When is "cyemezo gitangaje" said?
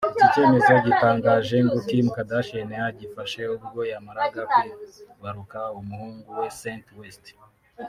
0.33-1.55